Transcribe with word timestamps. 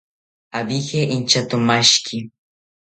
Abije 0.59 1.01
intyatomashiki 1.15 2.17